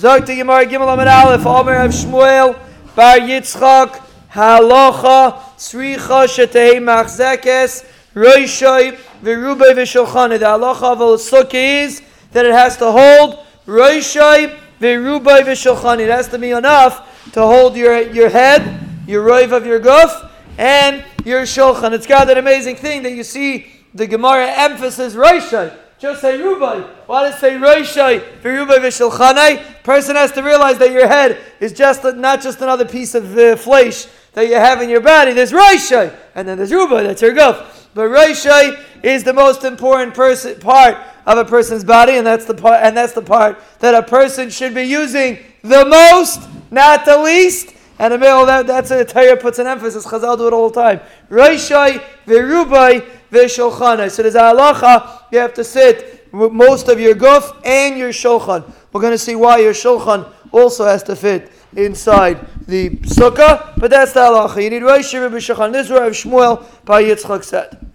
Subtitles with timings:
[0.00, 2.58] Zog the Gemara Gimel Aleph, Omer of Shmuel,
[2.96, 7.84] Bar Yitzchak, Halacha, Sricha Shetei Machzekes,
[8.14, 10.38] Roishoi, Virubei Vishulchane.
[10.38, 12.00] The halacha of a sukkah is
[12.32, 16.00] that it has to hold Roishoi, Virubei Vishulchane.
[16.00, 20.30] It has to be enough to hold your, your head, your roiv of your guf,
[20.56, 21.92] and your shulchan.
[21.92, 25.76] It's got that amazing thing that you see the Gemara emphasis Roishoi.
[26.00, 26.82] Just say Rubai.
[27.06, 29.82] Why does it say Roishai Rubai Vishilchanai?
[29.82, 33.54] Person has to realize that your head is just not just another piece of uh,
[33.54, 35.34] flesh that you have in your body.
[35.34, 37.02] There's Roishai, and then there's Rubai.
[37.02, 37.88] That's your guf.
[37.92, 40.96] But Roishai is the most important person, part
[41.26, 44.48] of a person's body, and that's the part, and that's the part that a person
[44.48, 47.74] should be using the most, not the least.
[47.98, 50.06] And the middle, that, that's a Torah puts an emphasis.
[50.06, 51.00] Chazal do it all the time.
[51.28, 54.10] Roishai Verubai Veshulchanai.
[54.10, 58.10] So there's a halacha, you have to sit with most of your guf and your
[58.10, 58.70] shulchan.
[58.92, 63.90] We're going to see why your shulchan also has to fit inside the sukkah, but
[63.90, 64.62] that's the halacha.
[64.62, 65.72] You need Rosh Hashanah Shulchan.
[65.72, 67.86] This is where Shmuel by Yitzchak said.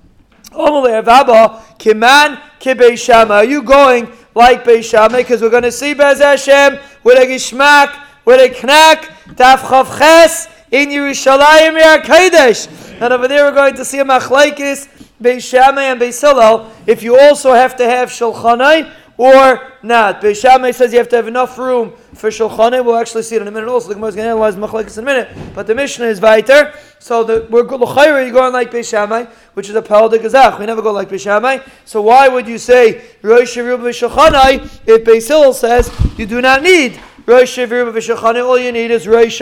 [1.79, 3.33] Kiman Shama.
[3.35, 5.17] Are you going like Beishama?
[5.17, 9.03] Because we're going to see Bez Hashem with a gishmak, with a knack,
[9.35, 13.03] Taf Chav Ches in Yerushalayim Yer.
[13.03, 14.87] And over there we're going to see a machlaikis
[15.25, 20.21] Beis and Beis Hillel, if you also have to have Shulchanai or not.
[20.21, 22.83] Beis says you have to have enough room for Shulchanai.
[22.83, 23.87] We'll actually see it in a minute also.
[23.87, 25.35] The Gemara is going to analyze Machlekes in a minute.
[25.55, 26.73] But the Mishnah is weiter.
[26.99, 30.59] So the, we're L'chayra, you're going like Beis which is a Pel de Gazach.
[30.59, 31.69] We never go like Beis.
[31.85, 36.61] So why would you say Rosh Yerub Shulchanai if Beis Hillel says you do not
[36.61, 38.45] need Rosh Yerub Shulchanai?
[38.45, 39.41] All you need is Rosh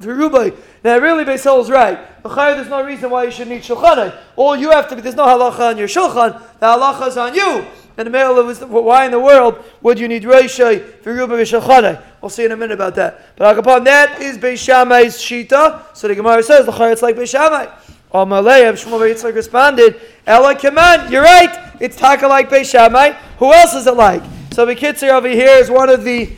[0.00, 0.56] Yerubai.
[0.84, 1.98] Now, really, Beis is right.
[2.22, 4.16] There's no reason why you should need shulchan.
[4.36, 6.40] All you have to be, there's no halacha on your shulchan.
[6.60, 7.66] The halacha is on you.
[7.96, 12.00] In the middle of why in the world would you need Roshai for Ruba V'Shulchanai?
[12.22, 13.34] We'll see in a minute about that.
[13.34, 15.96] But upon that is Beis Shammai's shita.
[15.96, 17.66] So the Gemara says the it's like Beis Shammai.
[18.14, 21.72] Amalei Shmuel Yitzchak responded, Ella Kaman, you're right.
[21.80, 23.14] It's taka like Beis Shammai.
[23.38, 24.22] Who else is it like?
[24.52, 26.30] So the Kitzer over here is one of the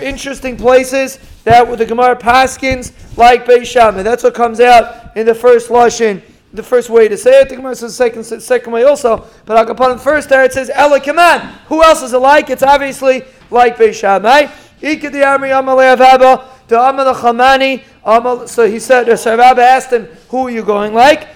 [0.00, 4.02] interesting places that with the Gemara Paskins like Beis Shammai.
[4.02, 7.48] That's what comes out in the first lashon, the first way to say it.
[7.48, 9.26] The Gemara says the second, second way also.
[9.46, 11.40] But Agapan first there it says Ela Kaman.
[11.68, 12.50] Who else is alike?
[12.50, 14.48] It's obviously like Beis Shammai.
[18.46, 21.28] So he said, so Rabbi asked him, who are you going like?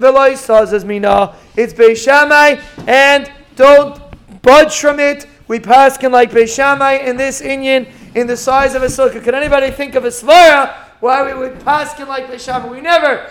[0.00, 1.34] Velay sah says me no.
[1.56, 4.00] It's Beis Shammai, and don't
[4.42, 5.26] budge from it.
[5.48, 9.22] We pass can like Beis Shammai in this Inyan in the size of a sukkah.
[9.22, 12.70] Could anybody think of a svara why we would paskin like Beishama?
[12.70, 13.30] We never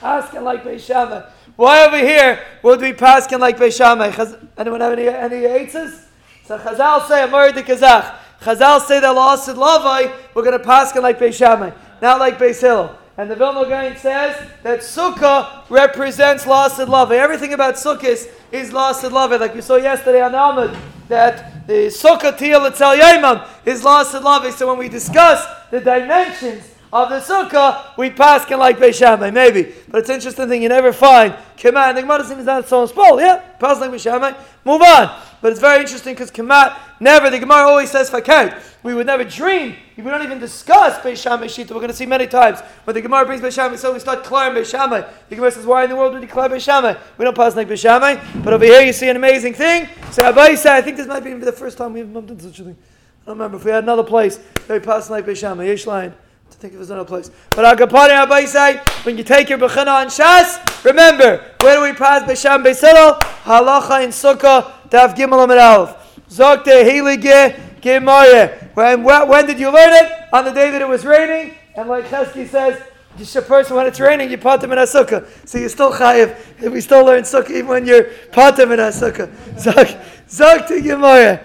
[0.00, 1.30] paskin like Beishama.
[1.56, 4.48] Why over here would we paskin like Beishama?
[4.56, 6.06] Anyone have any any answers?
[6.44, 8.16] So Chazal say Amar de Kazach.
[8.40, 12.60] Chazal say that lost in Lavai, we're going to paskin like Beishama, not like Beis
[12.60, 12.96] Hillel.
[13.20, 17.12] And the Vilna Gaon says that Sukkah represents lost in love.
[17.12, 19.38] Everything about Sukkah is lost in love.
[19.38, 20.74] Like we saw yesterday on Ahmed,
[21.08, 24.50] that the Sukkah Tiyal Etzel Yaimam is lost in love.
[24.54, 29.72] So when we discuss the dimensions of the sukkah, we pass can like Beishamai, maybe.
[29.88, 31.34] But it's interesting thing you never find.
[31.56, 33.20] Kemat, the Gemara is not so small.
[33.20, 34.36] Yeah, pass like Beishamai.
[34.64, 35.20] Move on.
[35.40, 38.60] But it's very interesting because Kemat never, the Gemara always says Fakert.
[38.82, 41.70] We would never dream, we not even discuss Beishamai Shita.
[41.70, 42.60] We're going to see many times.
[42.84, 45.08] When the Gemara brings Beishamai, so we start declaring Beishamai.
[45.28, 46.98] The Gemara says, why in the world would we declare Beishamai?
[47.18, 48.42] We don't pass like Beishamai.
[48.42, 49.88] But over here you see an amazing thing.
[50.10, 52.60] So Abai said, I think this might be the first time we've bumped into such
[52.60, 52.76] a thing.
[53.22, 55.66] I don't remember if we had another place we passed like Beishamai.
[55.66, 56.14] Yesh line
[56.50, 57.30] to think of another place.
[57.50, 62.22] But Agapani say, when you take your Bechina on Shas, remember, where do we pass
[62.22, 63.18] Besham Beisilo?
[63.44, 65.96] Halacha in Sukkah, Daf Gimel Amid Aleph.
[66.28, 68.48] Zokte Hilige Gemara.
[68.74, 70.12] When, when did you learn it?
[70.32, 71.54] On the day that it was raining.
[71.76, 72.80] And like Chesky says,
[73.18, 75.26] just a person when it's raining, you pot them in a sukkah.
[75.48, 76.36] So you're still chayiv.
[76.70, 79.28] We still learn sukkah even when you're pot them in a sukkah.
[79.56, 81.44] Zok, zok to.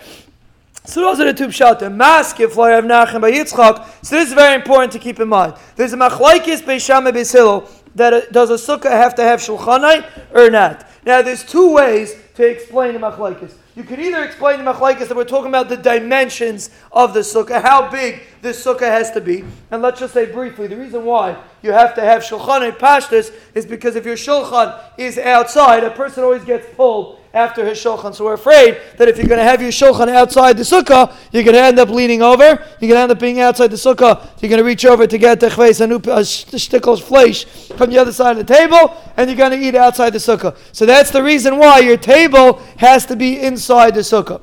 [0.87, 1.97] So those are the two pshatim.
[1.97, 4.05] Maskif loyav nachem by Yitzchak.
[4.05, 5.55] So this is very important to keep in mind.
[5.75, 10.49] There's a machlaikis beisham beisilo that a, does a sukkah have to have shulchanai or
[10.51, 10.87] not?
[11.03, 13.53] Now there's two ways to explain the machlaikis.
[13.75, 17.61] You can either explain the machlaikis that we're talking about the dimensions of the sukkah,
[17.61, 21.35] how big the sukkah has to be, and let's just say briefly the reason why
[21.61, 25.89] you have to have shulchan and pashtas is because if your shulchan is outside, a
[25.89, 28.15] person always gets pulled after his shulchan.
[28.15, 31.43] So we're afraid that if you're going to have your shulchan outside the sukkah, you're
[31.43, 32.45] going to end up leaning over.
[32.45, 34.25] You're going to end up being outside the sukkah.
[34.41, 37.45] You're going to reach over to get the chveis and uh, shtickles flesh
[37.77, 40.57] from the other side of the table, and you're going to eat outside the sukkah.
[40.71, 44.41] So that's the reason why your table has to be inside the sukkah.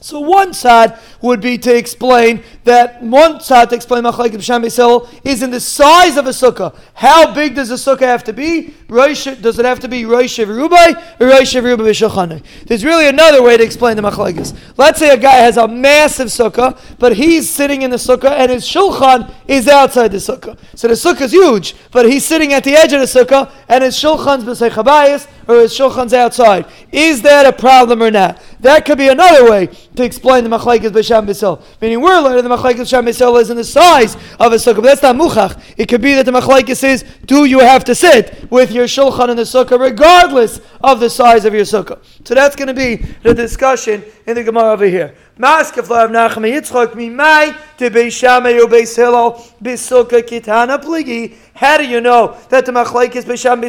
[0.00, 5.42] So one side would be to explain that one side to explain B'Sham Beisel is
[5.42, 6.76] in the size of a sukkah.
[6.92, 8.74] How big does a sukkah have to be?
[8.88, 12.44] Rosh, does it have to be Rosh Rubai or Rosh Rubai B'Shulchanai?
[12.66, 14.54] There's really another way to explain the Machlekes.
[14.76, 18.50] Let's say a guy has a massive sukkah, but he's sitting in the sukkah and
[18.50, 20.58] his shulchan is outside the sukkah.
[20.74, 23.82] So the sukkah is huge, but he's sitting at the edge of the sukkah and
[23.82, 26.66] his shulchan's B'Seichabayis or his shulchan's outside.
[26.92, 28.42] Is that a problem or not?
[28.60, 29.66] That could be another way
[29.96, 34.16] to explain the machlekes Meaning we're learning the machlekes b'sham b'sil is in the size
[34.38, 35.62] of a sukkah, but that's not muchach.
[35.76, 39.28] It could be that the machlekes is, do you have to sit with your shulchan
[39.28, 41.98] in the sukkah regardless of the size of your sukkah?
[42.26, 45.14] So that's going to be the discussion in the Gemara over here.
[45.38, 51.34] Maskef Rav Nachman Yitzchak Mimai to Beis Shammai or Beis Hillel Bisukkah Kitana Pligi.
[51.54, 53.66] How do you know that the Machlekes Beis Shammai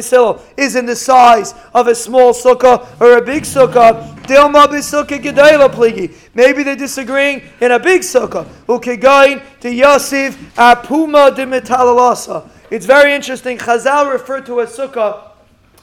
[0.56, 4.16] is in the size of a small sukkah or a big sukkah?
[4.26, 6.14] Dilma Bisukkah Gedayla Pligi.
[6.34, 8.46] Maybe they're disagreeing in a big sukkah.
[8.68, 12.48] Ukegain to Yosef Apuma de Metalalasa.
[12.70, 13.58] It's very interesting.
[13.58, 15.35] Chazal referred to a sukkah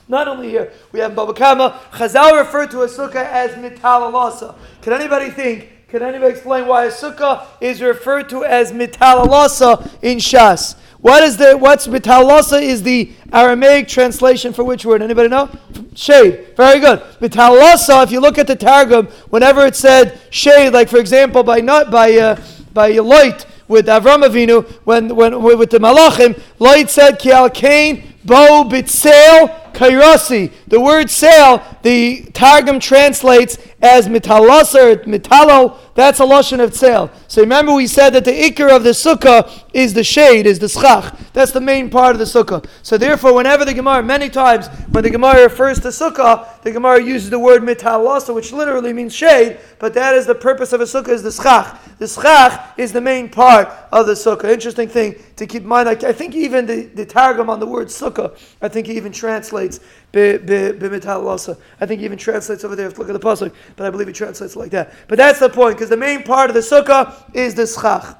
[0.07, 1.79] not only here, we have Baba Kama.
[1.91, 4.55] Chazal referred to a sukkah as mitalalasa.
[4.81, 10.17] Can anybody think can anybody explain why a sukkah is referred to as mitalalasa in
[10.17, 10.75] Shas?
[10.97, 15.03] What is the what's mitalasa is the Aramaic translation for which word?
[15.03, 15.51] Anybody know?
[15.93, 16.55] Shade.
[16.57, 16.99] Very good.
[17.21, 18.03] Mitalasa.
[18.03, 21.91] If you look at the Targum, whenever it said shade, like for example by not
[21.91, 22.41] by uh,
[22.73, 28.63] by Lot with Avram Avinu, when when with the Malachim, Lot said ki kain bo
[28.63, 30.51] bitzel kairasi.
[30.67, 37.11] The word sail, the Targum translates as mitalasar, mitalo, that's a lashon of tzel.
[37.27, 40.67] So remember we said that the ikr of the sukkah is the shade, is the
[40.67, 41.15] schach.
[41.33, 42.65] That's the main part of the sukkah.
[42.81, 47.03] So therefore, whenever the Gemara, many times when the Gemara refers to sukkah, the Gemara
[47.03, 50.85] uses the word mitalasa, which literally means shade, but that is the purpose of a
[50.85, 51.79] sukkah is the schach.
[51.99, 54.51] The schach is the main part of the sukkah.
[54.51, 55.89] Interesting thing to keep in mind.
[55.89, 59.79] I, think even the, the targum on the word sukkah, I think he even translates
[60.13, 61.57] b'mitalasa.
[61.81, 62.89] I think he even translates over there.
[62.89, 64.93] Look at the pasuk, but I believe he translates like that.
[65.07, 68.15] But that's the point, because the main part of the sukkah is the schach.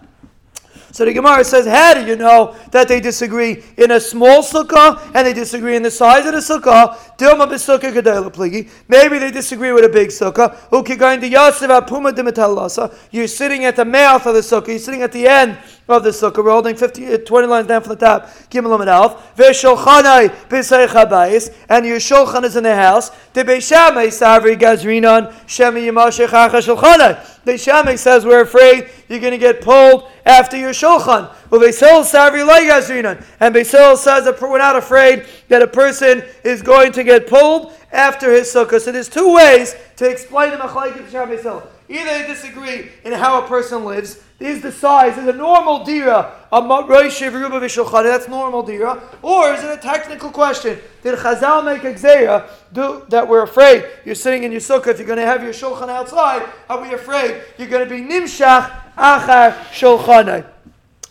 [0.94, 5.02] So the Gemara says, how do you know that they disagree in a small sukkah
[5.16, 7.00] and they disagree in the size of the sukkah?
[8.88, 10.56] Maybe they disagree with a big sukkah.
[13.12, 14.68] You're sitting at the mouth of the sukkah.
[14.68, 15.58] You're sitting at the end
[15.88, 16.46] of the sukkah.
[16.46, 18.30] We're holding 50, uh, 20 lines down from the top.
[18.52, 19.40] Gimel and Alf.
[21.70, 23.10] And your shulchan is in the house.
[23.34, 27.33] Beishamay Savri Gazrinon Shemi Shulchanai.
[27.46, 31.34] The Shamek says we're afraid you're going to get pulled after your shulchan.
[31.50, 32.44] Well, Beisil Savri.
[33.40, 38.32] And says that we're not afraid that a person is going to get pulled after
[38.32, 38.80] his sukkah.
[38.80, 41.26] So there's two ways to explain the Machlaikit Shah
[41.90, 46.34] Either they disagree in how a person lives, is the size, is a normal dira,
[46.52, 50.78] a Rosh Ruba that's normal dira, or is it a technical question?
[51.02, 55.08] Did Chazal make a do that we're afraid you're sitting in your sukkah, if you're
[55.08, 59.54] going to have your shulchan outside, are we afraid you're going to be nimshach achar
[59.72, 60.53] shulchanai?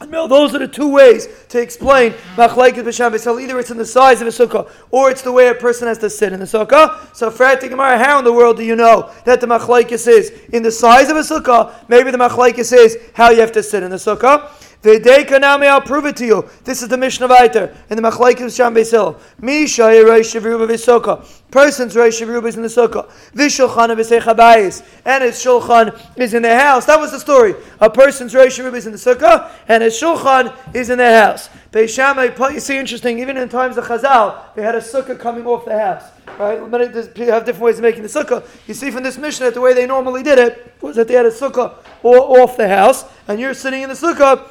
[0.08, 3.40] No, those are the two ways to explain machlekes b'sham b'sel.
[3.40, 5.99] Either it's in the size of a sukkah, or it's the way a person has
[5.99, 7.14] to sit in the sukkah.
[7.14, 10.72] So, Gemara, how in the world do you know that the machlekes is in the
[10.72, 11.72] size of a sukkah?
[11.88, 14.50] Maybe the machlekes is how you have to sit in the sukkah.
[14.82, 16.48] V'deikanami, I'll prove it to you.
[16.65, 19.19] This is the mission of Aiter in the Machlaikim Sham Beisil.
[19.41, 21.24] Misha Reish Ruba V'Soka.
[21.53, 23.08] Person's Reish Ruba is in the Sukkah.
[23.32, 24.84] V'Shulchan V'Seichabayis.
[25.05, 26.86] And his Shulchan is in the house.
[26.86, 27.55] That was the story.
[27.81, 31.48] A person's Reish Ruba is in the Sukkah, and his Shulchan is in the house.
[31.70, 35.65] Beishamai, you see, interesting, even in times of Chazal, they had a Sukkah coming off
[35.65, 36.03] the house.
[36.39, 36.69] Right?
[36.69, 38.44] Many people have different ways of making the Sukkah.
[38.67, 41.15] You see from this mission that the way they normally did it was that they
[41.15, 44.48] had a Sukkah off the house, and you're sitting in the Sukkah,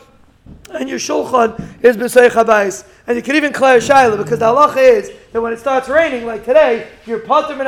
[0.73, 2.87] and your shulchan is b'sei chabais.
[3.07, 6.25] And you can even clear shaila because the halacha is that when it starts raining,
[6.25, 7.67] like today, you're pater min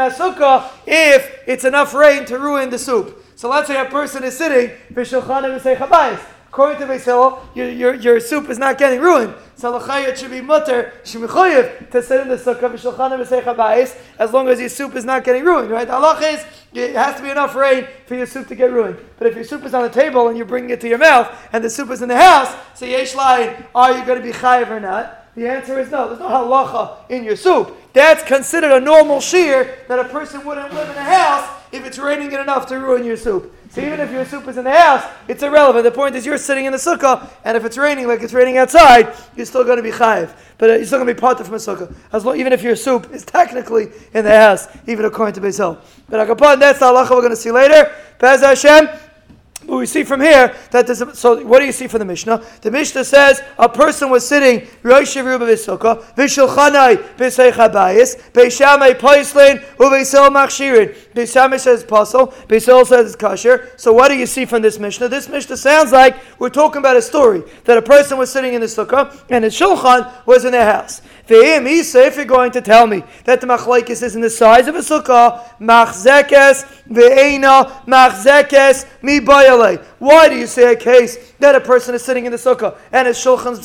[0.86, 3.26] if it's enough rain to ruin the soup.
[3.36, 6.33] So let's say a person is sitting b'shulchan and b'sei chabais.
[6.54, 7.08] According to Beis
[7.56, 9.34] your, your, your soup is not getting ruined.
[9.56, 14.60] So it should be mutter, shemichoyev, to sit in the sukkah b'seicha as long as
[14.60, 15.88] your soup is not getting ruined, right?
[15.88, 19.00] The halach is, it has to be enough rain for your soup to get ruined.
[19.18, 21.36] But if your soup is on the table and you're bringing it to your mouth,
[21.52, 24.32] and the soup is in the house, so yesh line, are you going to be
[24.32, 25.23] chayiv or not?
[25.36, 26.08] The answer is no.
[26.08, 27.76] There's no halacha in your soup.
[27.94, 31.98] That's considered a normal shear that a person wouldn't live in a house if it's
[31.98, 33.52] raining it enough to ruin your soup.
[33.72, 35.84] So even if your soup is in the house, it's irrelevant.
[35.84, 38.58] The point is you're sitting in the sukkah, and if it's raining like it's raining
[38.58, 40.36] outside, you're still going to be chayiv.
[40.60, 41.96] But uh, you're still going to be part from a sukkah.
[42.12, 45.82] As long, even if your soup is technically in the house, even according to Beis
[46.08, 47.92] But Akapon, that's the halacha we're going to see later.
[48.20, 48.88] Pez Hashem.
[49.66, 52.44] But we see from here that a, so what do you see from the Mishnah?
[52.62, 60.96] The Mishnah says a person was sitting Rosh Vishulchanai Biseichabayis, Beishamai Poislin, Uveisel Machshirin.
[61.14, 63.70] Beishamai says puzzle, Beisel says it's kosher.
[63.78, 65.08] So what do you see from this Mishnah?
[65.08, 68.62] This Mishnah sounds like we're talking about a story that a person was sitting in
[68.62, 71.02] the sukkah and his shulchan was in their house.
[71.28, 74.68] Ve'im Isa, if you're going to tell me that the machlaikis is in the size
[74.68, 79.84] of a sukkah, machzekes ve'ena machzekes mi bayale.
[80.04, 83.08] Why do you say a case that a person is sitting in the sukkah and
[83.08, 83.58] his shulchan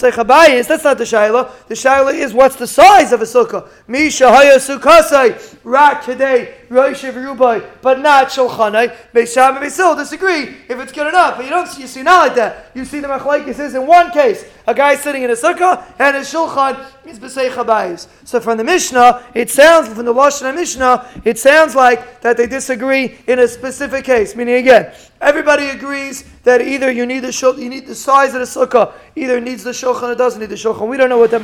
[0.50, 0.68] is?
[0.68, 1.50] That's not the shaila.
[1.66, 3.68] The shaila is what's the size of a sukkah?
[3.88, 8.94] Mi shahaya sukkasai rak today rosh rubai, but not shulchanai.
[9.12, 12.28] Beisham and Beisil disagree if it's good enough, but you don't see you see not
[12.28, 12.70] like that.
[12.72, 16.16] You see the machlaikis is in one case a guy sitting in a sukkah and
[16.16, 18.06] his shulchan is b'sei chabayis.
[18.24, 22.46] So from the Mishnah, it sounds from the Lashon Mishnah, it sounds like that they
[22.46, 24.36] disagree in a specific case.
[24.36, 28.40] Meaning again, everybody agrees that either you need the shul, you need the size of
[28.40, 30.88] the sukkah, either needs the shulchan or doesn't need the shulchan.
[30.88, 31.38] We don't know what the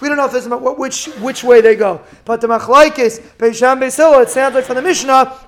[0.00, 2.00] we don't know if there's which which way they go.
[2.24, 5.47] But the machlaikis beisham beisilo, it sounds like from the Mishnah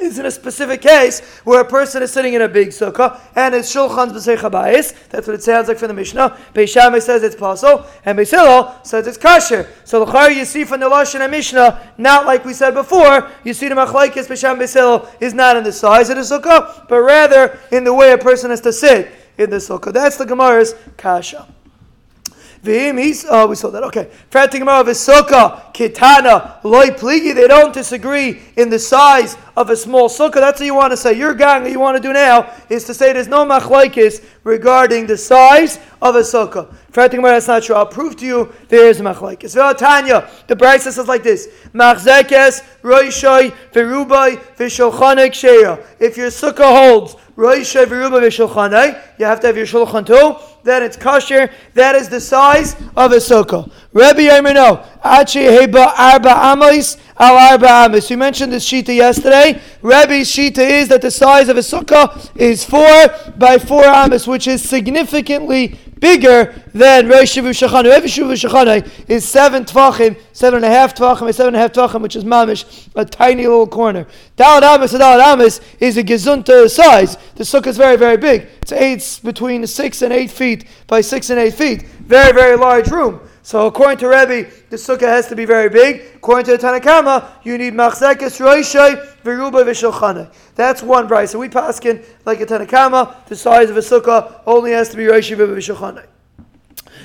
[0.00, 3.54] is in a specific case where a person is sitting in a big sukkah and
[3.54, 6.36] his shulchan's b'seicha That's what it sounds like from the Mishnah.
[6.52, 9.68] Beishamai says it's possible, and Beisilo says it's kosher.
[9.84, 13.54] So the you see from the Lashon and Mishnah, not like we said before, you
[13.54, 17.58] see the machlaikis Beisham Beisilo is not in the size of the sukkah, but rather
[17.70, 19.92] in the way a person has to sit in the sukkah.
[19.92, 21.46] That's the Gemara's kasha.
[22.66, 24.10] Oh we saw that okay.
[24.30, 27.34] Frating of sukkah kitana loy pligi.
[27.34, 30.36] They don't disagree in the size of a small sukkah.
[30.36, 31.12] That's what you want to say.
[31.12, 35.06] Your gang that you want to do now is to say there's no machlaikis regarding
[35.06, 36.74] the size of a sukkah.
[36.90, 37.76] Frating that's not true.
[37.76, 39.76] I'll prove to you there is machlaikis.
[39.76, 45.84] Tanya, the Bryce says like this: Machzekes roishoy verubai v'shulchanek sheya.
[46.00, 51.50] If your sukkah holds you have to have your shulchan too then it's kosher.
[51.74, 53.70] That is the size of a sukkah.
[53.92, 58.08] Rabbi Yemino, Achi Heba Arba Amos Al Arba Amos.
[58.08, 59.60] We mentioned this shita yesterday.
[59.82, 64.48] Rabbi's shita is that the size of a sukkah is four by four amos, which
[64.48, 67.86] is significantly bigger than Rosh Shechana.
[67.86, 71.72] Every Shivu Shechana is seven tvachim, seven and a half tvachim, seven and a half
[71.72, 74.06] tvachim, which is mamish, a tiny little corner.
[74.36, 77.16] Dalad Amos, a Dalad Amos is a gezunta size.
[77.36, 78.48] The sukkah is very, very big.
[78.60, 81.86] It's eight, between six and eight feet by six and eight feet.
[81.86, 83.18] Very, very large room.
[83.44, 86.14] So according to Rebbe, the sukkah has to be very big.
[86.14, 90.32] According to the Tanakama, you need machzekes roishay veruba v'shulchana.
[90.54, 91.32] That's one price.
[91.32, 95.02] So we paskin like a Tanakama, the size of a sukkah only has to be
[95.02, 96.06] roishay v'shulchana.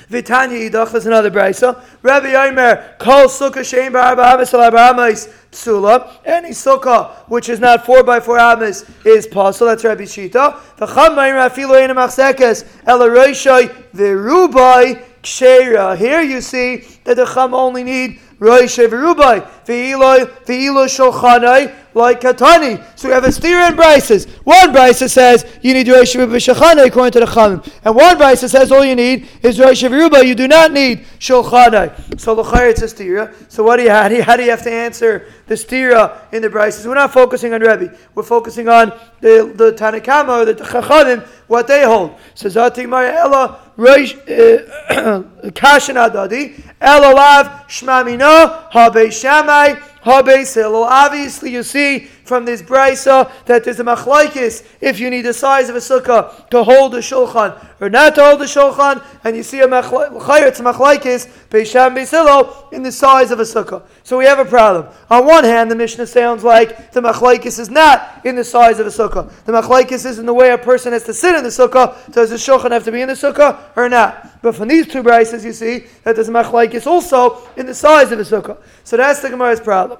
[0.08, 1.84] Vitanya Yidach, that's another brisa.
[2.02, 6.10] Rabbi Yomer, Kol Sukkah Shein Amis Psula.
[6.24, 9.66] Any sukkah which is not four by four amis is possible.
[9.66, 10.54] That's Rabbi Shita.
[10.78, 15.96] V'cham Mayim Afilu Ein Machsekes Ela Roishay V'Rubai Kshera.
[15.96, 22.82] Here you see that the Chum only need Roishay V'Rubai V'Eloi V'Eloi Shulchanai like Katani.
[22.98, 24.28] So we have a steer and Brises.
[24.44, 27.66] One Brise says you need Rosh Hashanah according to the Chamim.
[27.84, 30.26] And one Brise says all you need is Rosh Hashanah.
[30.26, 32.20] You do not need Shulchanai.
[32.20, 33.34] So L'chayr it's a steer.
[33.48, 34.12] So what do you have?
[34.24, 35.90] How do you have to answer the steer
[36.32, 36.86] in the Brises?
[36.86, 37.96] We're not focusing on Rebbe.
[38.14, 42.16] We're focusing on the, the Tanakama or the Chachamim, what they hold.
[42.34, 44.18] So Zati Ella Rosh uh,
[45.56, 50.84] Kashan Adadi Ella Lav Shmamina Habe Shamai Habe Hillel.
[50.84, 55.68] Obviously, you see from this brisa that there's a machlaikis if you need the size
[55.68, 59.42] of a sukkah to hold a shulchan or not to hold a shulchan, and you
[59.42, 63.82] see a machlaikis machlaikis beisham beisilo in the size of a sukkah.
[64.04, 64.86] So we have a problem.
[65.10, 68.86] On one hand, the Mishnah sounds like the machlaikis is not in the size of
[68.86, 69.28] a sukkah.
[69.44, 72.12] The machlaikis is in the way a person has to sit in the sukkah.
[72.12, 74.40] Does the shulchan have to be in the sukkah or not?
[74.40, 78.12] But from these two brises, you see that there's a machlaikis also in the size
[78.12, 78.58] of a sukkah.
[78.84, 79.98] So that's the Gemara's problem.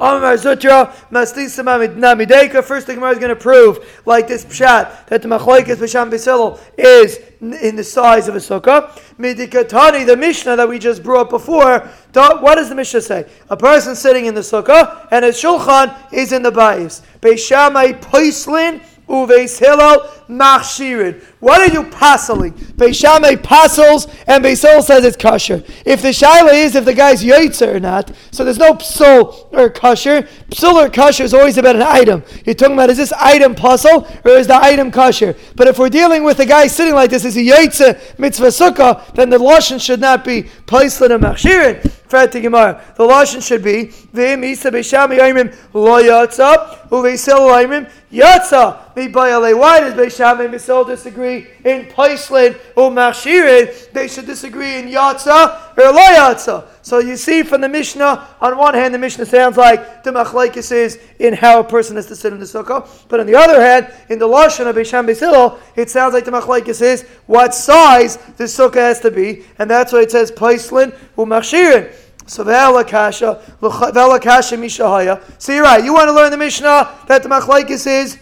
[0.00, 0.56] First, the
[2.94, 7.76] Gemara is going to prove, like this pshat, that the machlokes b'sham b'silol is in
[7.76, 8.90] the size of a sukkah.
[9.18, 11.80] Midikatani, the Mishnah that we just brought before,
[12.14, 13.26] what does the Mishnah say?
[13.50, 17.02] A person sitting in the sukkah and his shulchan is in the bayis.
[17.20, 21.20] Beishamai poislin Uveis Hillel Machshirin.
[21.40, 22.30] What are you passing?
[22.30, 25.64] Beishamay passels and Beisol says it's kosher.
[25.84, 29.68] If the shaila is if the guy's yaitzer or not, so there's no psul or
[29.68, 30.28] kosher.
[30.50, 32.22] Psul or kosher is always about an item.
[32.44, 35.34] You're talking about is this item puzzle or is the item kosher?
[35.56, 39.12] But if we're dealing with a guy sitting like this, is a yaitzer mitzvah sukkah,
[39.14, 41.99] then the lashon should not be paislan and machshirin.
[42.10, 48.90] The lashon should be v'im isa beishamay aimim lo yatza uveisel aimim yatza.
[48.94, 52.90] Why does Beishamay and Misol disagree in Paislin or?
[53.92, 55.69] They should disagree in Yatza.
[56.82, 60.72] So you see from the Mishnah, on one hand, the Mishnah sounds like the Machlaikis
[60.72, 62.88] is in how a person has to sit in the Sukkah.
[63.08, 66.30] But on the other hand, in the Lashon of Beisham Beisil, it sounds like the
[66.30, 69.44] Machlaikis is what size the Sukkah has to be.
[69.58, 71.94] And that's why it says Paislin or Machshirin.
[72.26, 75.20] So v'ela kasha, v'ela kasha mishahaya.
[75.38, 75.82] So you're right.
[75.84, 78.18] You want to learn the Mishnah that the machlaikis is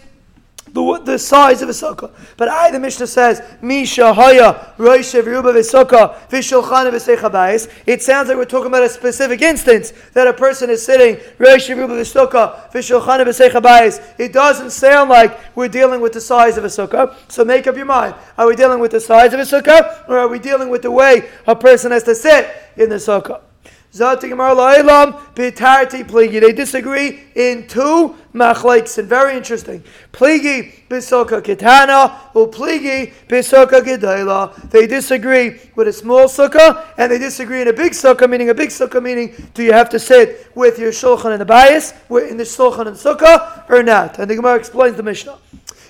[0.73, 2.11] the, the size of a sukkah.
[2.37, 7.71] But I, the Mishnah says, Misha Haya Roishev Ruba V'Sukkah V'Shulchan V'Seichabais.
[7.85, 11.77] It sounds like we're talking about a specific instance that a person is sitting Roishev
[11.77, 14.19] Ruba V'Sukkah V'Shulchan V'Seichabais.
[14.19, 17.15] It doesn't sound like we're dealing with the size of a sukkah.
[17.27, 18.15] So make up your mind.
[18.37, 20.91] Are we dealing with the size of a sukkah, or are we dealing with the
[20.91, 23.41] way a person has to sit in the sukkah?
[23.91, 24.05] They
[26.53, 29.83] disagree in two machlaiks, and very interesting.
[30.13, 34.69] Pligi bisoka kitana, or pligi bisoka gedayla.
[34.69, 38.53] They disagree with a small sukkah, and they disagree in a big sukkah, meaning a
[38.53, 42.37] big sukkah, meaning do you have to sit with your shulchan and the bias, in
[42.37, 44.19] the shulchan and sukkah, or not?
[44.19, 45.39] And the Gemara explains the Mishnah.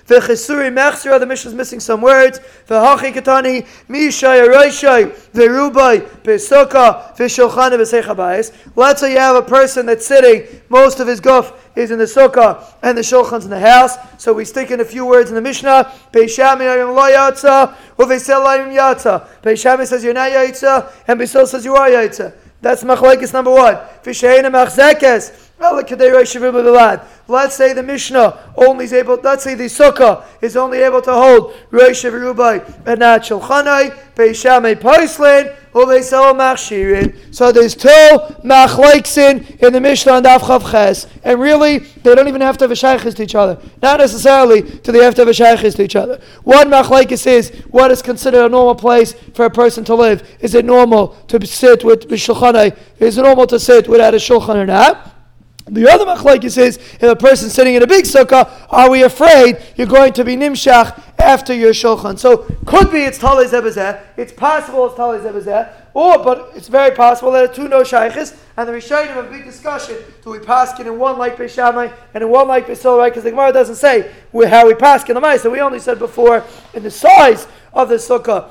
[0.09, 2.39] V'chesuri mechsira, the Mishnah is missing some words.
[2.67, 8.51] V'hachi katani, mishai aroishai, v'rubai, v'sukkah, v'shulchan, v'seichabayis.
[8.75, 12.05] Let's say you have a person that's sitting, most of his guf is in the
[12.05, 13.97] sukkah, and the shulchan's in the house.
[14.17, 15.93] So we stick in a few words in the Mishnah.
[16.11, 19.27] Peishami ayim lo yatsa, u'v'sel ayim yatsa.
[19.43, 22.33] Peishami says you're not yatsa, and Beisel says you are yatsa.
[22.61, 23.75] That's machlekes number one.
[24.03, 25.48] V'sheina machzekes.
[25.61, 31.11] Let's say the Mishnah only is able, let's say the Sukkah is only able to
[31.11, 37.35] hold Rosh Rubai and not Shulchanai, Beishamei Paislin, Obeisel Machshirin.
[37.35, 42.57] so there's two machlaiksin in the Mishnah and Avchav and really they don't even have
[42.59, 43.61] to have a shaykhis to each other.
[43.81, 46.21] Not necessarily do they have to have a shaykhis to each other.
[46.43, 50.27] One machlaikis is what is considered a normal place for a person to live.
[50.39, 52.77] Is it normal to sit with shulchanai?
[52.99, 55.17] Is it normal to sit without a shulchan or not?
[55.71, 59.61] The other machlekes is if a person sitting in a big sukkah, are we afraid
[59.75, 62.17] you're going to be nimshach after your shulchan?
[62.17, 64.01] So could be it's talei zebazeh.
[64.17, 65.73] It's possible it's talei zebazeh.
[65.93, 69.29] Or, but it's very possible that it's two no shaykhs, and the Rishayim have a
[69.29, 69.97] big discussion.
[70.23, 73.09] Do we pass in one like Beishamai and in one like Beisol, right?
[73.09, 75.41] Because the Gemara doesn't say how we pass in the mice.
[75.41, 78.49] So we only said before in the size of the sukkah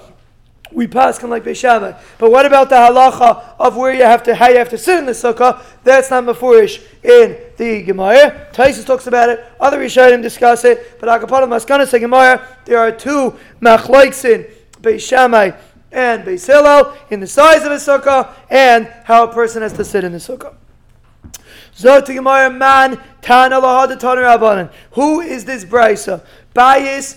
[0.73, 1.99] we pass can like Beishamai.
[2.19, 4.99] But what about the halacha of where you have to how you have to sit
[4.99, 5.63] in the sukkah?
[5.85, 8.49] That's not mafurish in the Gemara.
[8.53, 9.45] Taisus talks about it.
[9.61, 11.01] Other Rishonim discuss it.
[11.01, 12.47] But Akapadim Maskana say Gemara.
[12.65, 14.47] There are two machlokes in
[14.83, 15.57] Beishamai
[15.91, 20.05] and Beis in the size of a sukkah and how a person has to sit
[20.05, 20.55] in the sukkah.
[21.75, 24.73] Zot Gemara man Tana Rabbanan.
[24.93, 26.25] Who is this brisa?
[26.59, 27.15] Bias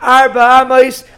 [0.00, 0.40] arba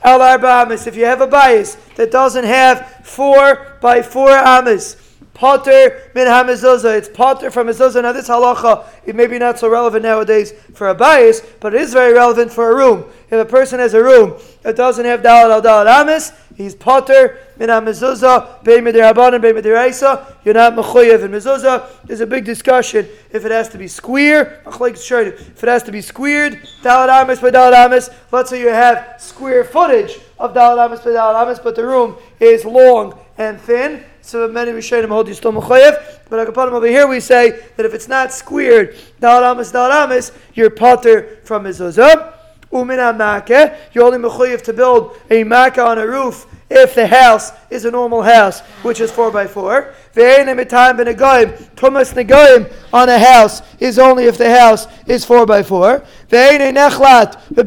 [0.02, 0.88] arba.
[0.88, 4.96] If you have a bias that doesn't have four by four amis,
[5.36, 6.96] Potter min hamizuzah.
[6.96, 8.02] It's potter from mizuzah.
[8.02, 11.82] Now this halacha, it may be not so relevant nowadays for a bias, but it
[11.82, 13.04] is very relevant for a room.
[13.26, 17.38] If a person has a room that doesn't have dalad al dalad amis, he's potter
[17.58, 18.64] min hamizuzah.
[18.64, 20.34] Bei midirabanan, bei midiraisa.
[20.44, 21.86] You're not mechuyev in mizuzah.
[22.04, 24.62] There's a big discussion if it has to be square.
[24.66, 28.10] If it has to be squared, dalad amis by dalad amis.
[28.32, 32.16] Let's say you have square footage of dalad amis by dalad amis, but the room
[32.40, 36.20] is long and thin so many Rishonim hold you still mechayev.
[36.28, 40.32] But Akapanim over here we say that if it's not squared, dal amis dal amis,
[40.54, 42.35] you're potter from mezuzah.
[42.72, 47.52] Umina makeh, you're only mechayev to build a makkah on a roof if the house
[47.70, 53.98] is a normal house, which is 4 by 4 Tumas negoim on a house is
[53.98, 57.62] only if the house is 4 by 4 nechlat The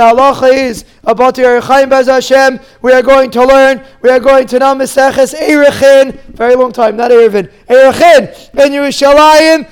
[0.00, 2.58] halacha is about Yerchaim Hashem.
[2.80, 6.96] We are going to learn, we are going to know Meseches Erechin, very long time,
[6.96, 9.68] not Erevin, Erechin, in Yerushalayim,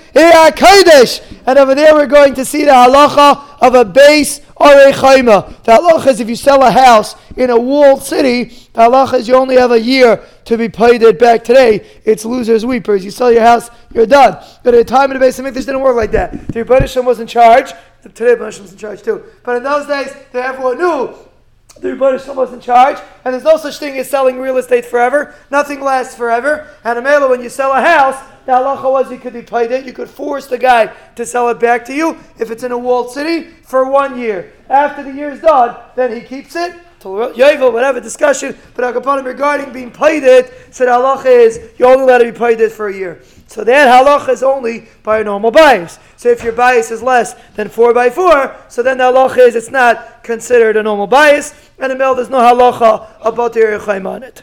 [0.52, 1.22] Kodesh.
[1.46, 4.92] And over there we're going to see the halacha of a base or a.
[4.92, 9.34] The halacha is if you sell a house in a walled city, halacha is you
[9.34, 11.84] only have a year to be paid it back today.
[12.04, 13.04] It's losers weepers.
[13.04, 14.42] You sell your house, you're done.
[14.62, 16.48] But at the time of the base of didn't work like that.
[16.48, 17.72] The Rebbeinu was in charge.
[18.02, 19.24] Today, Moshe was in charge too.
[19.42, 21.14] But in those days, they everyone knew
[21.80, 24.84] the Rebbeinu Shalom was in charge, and there's no such thing as selling real estate
[24.84, 25.34] forever.
[25.50, 26.68] Nothing lasts forever.
[26.84, 29.84] And Amela, when you sell a house, the halacha was you could be paid it.
[29.84, 30.86] You could force the guy
[31.16, 34.52] to sell it back to you if it's in a walled city for one year.
[34.70, 39.72] After the year is done, then he keeps it Yovel, whatever discussion, but Akapanim regarding
[39.72, 42.94] being paid it, said halacha is you're only allowed to be paid it for a
[42.94, 43.22] year.
[43.46, 45.98] So that halacha is only by a normal bias.
[46.16, 49.54] So if your bias is less than four by four, so then the halacha is
[49.54, 54.22] it's not considered a normal bias, and the there's no halacha about the Erechaim on
[54.22, 54.42] it.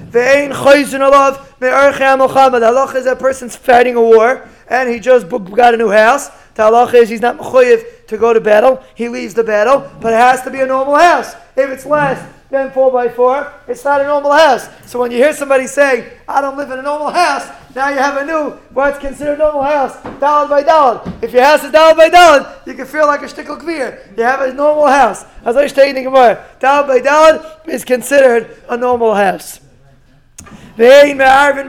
[0.00, 2.60] Ve'ein chayzun alav me'archei milchama.
[2.60, 6.28] Halacha is a person's fighting a war, and he just got a new house.
[6.54, 8.82] The halacha is he's not mechuyev to go to battle.
[8.94, 11.34] He leaves the battle, but it has to be a normal house.
[11.56, 12.20] If it's less
[12.50, 14.68] than 4 by 4 it's not a normal house.
[14.84, 17.98] So when you hear somebody saying, I don't live in a normal house, now you
[17.98, 21.00] have a new, what's considered a normal house, dollar by dollar.
[21.22, 24.16] If your house is dollar by dollar, you can feel like a shtickle kvir.
[24.16, 25.24] You have a normal house.
[25.44, 29.60] As I was stating Gemara, dollar by dollar is considered a normal house.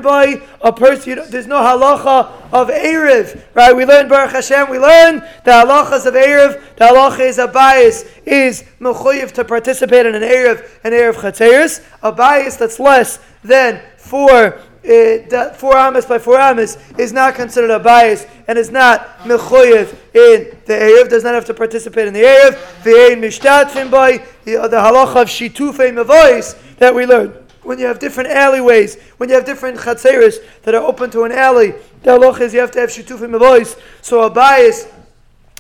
[0.02, 3.76] Boy, a person, there's no halacha of Erev, right?
[3.76, 8.06] We learn, Baruch Hashem, we learn the halachas of Erev, the halacha is a bias,
[8.26, 13.82] is mechuyev to participate in an Erev, an Erev Chatzeris, a bias that's less than
[13.98, 19.20] four uh, four amas by four amas is not considered a bias and is not
[19.20, 22.54] mechoyev in the Erev, does not have to participate in the Erev.
[22.82, 28.30] V'ein mishtatfim by the, halacha of shitufei mevois that we learned when you have different
[28.30, 32.54] alleyways, when you have different chatzeris that are open to an alley, the halach is
[32.54, 33.76] you have to have shitufim voice.
[34.02, 34.88] So a bias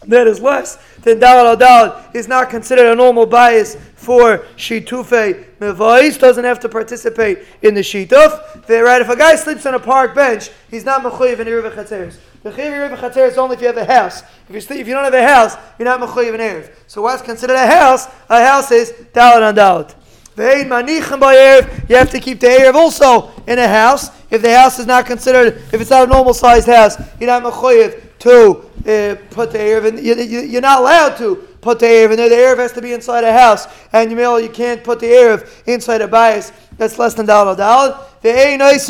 [0.07, 5.45] that is less than dalal al dalal is not considered a normal bias for shitufe
[5.59, 6.19] mevois.
[6.19, 8.67] Doesn't have to participate in the shituf.
[8.67, 9.01] Right?
[9.01, 12.17] If a guy sleeps on a park bench, he's not mechuyev in erev chatzeris.
[12.41, 14.23] The erev is only if you have a house.
[14.49, 16.73] If you sleep, if you don't have a house, you're not mechuyev in erev.
[16.87, 18.07] So what's considered a house?
[18.27, 20.00] A house is dalal al dalal.
[20.37, 24.09] You have to keep the Erev also in a house.
[24.29, 27.43] If the house is not considered, if it's not a normal sized house, you're not
[27.43, 30.03] mechoyev to uh, put the Erev in.
[30.03, 32.29] You, are not allowed to put the Erev in there.
[32.29, 33.67] The Erev has to be inside a house.
[33.91, 37.53] And you, know, you can't put the Erev inside a bias that's less than Dal
[37.55, 38.07] Dal.
[38.21, 38.89] The This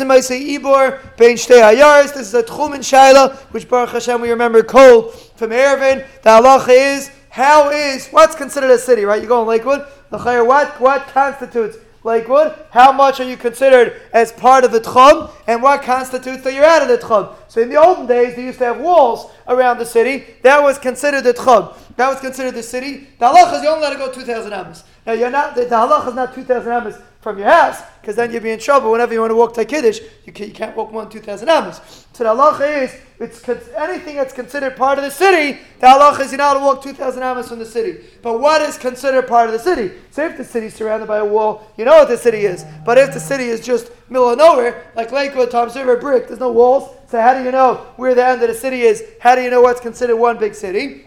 [2.34, 6.06] a Tchum and Shaila, which Baruch Hashem we remember cold from Erevin.
[6.22, 9.20] The halacha is how is what's considered a city, right?
[9.20, 9.86] You go in Lakewood.
[10.12, 12.54] What what constitutes Lakewood?
[12.70, 16.64] How much are you considered as part of the tchum, and what constitutes that you're
[16.64, 17.34] out of the tchum?
[17.48, 20.26] So in the olden days, they used to have walls around the city.
[20.42, 21.76] That was considered the tchum.
[21.96, 23.08] That was considered the city.
[23.18, 24.84] The halach is you only let it go two thousand amos.
[25.06, 28.16] Now you're not the, the halach is not two thousand amos from your house, because
[28.16, 30.00] then you'd be in trouble whenever you want to walk to Kiddush.
[30.26, 31.80] You, can, you can't walk more than 2,000 amos.
[32.12, 36.32] So the halacha is, it's anything that's considered part of the city, the halacha is
[36.32, 38.04] you're not allowed to walk 2,000 amos from the city.
[38.22, 39.94] But what is considered part of the city?
[40.10, 42.66] So if the city is surrounded by a wall, you know what the city is.
[42.84, 46.40] But if the city is just middle of nowhere, like Lakewood, Toms River, Brick, there's
[46.40, 49.04] no walls, so how do you know where the end of the city is?
[49.20, 51.06] How do you know what's considered one big city?